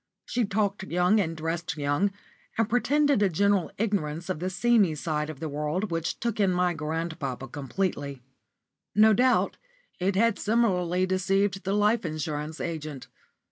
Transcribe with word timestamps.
She 0.25 0.45
talked 0.45 0.81
young 0.85 1.19
and 1.19 1.37
dressed 1.37 1.77
young, 1.77 2.09
and 2.57 2.67
pretended 2.67 3.21
a 3.21 3.29
general 3.29 3.69
ignorance 3.77 4.29
of 4.29 4.39
the 4.39 4.49
seamy 4.49 4.95
side 4.95 5.29
of 5.29 5.39
the 5.39 5.47
world 5.47 5.91
which 5.91 6.19
took 6.19 6.39
in 6.39 6.49
my 6.51 6.73
grandpapa 6.73 7.47
completely. 7.47 8.23
No 8.95 9.13
doubt 9.13 9.57
it 9.99 10.15
had 10.15 10.39
similarly 10.39 11.05
deceived 11.05 11.63
the 11.65 11.73
life 11.73 12.03
insurance 12.03 12.59
agent. 12.59 13.09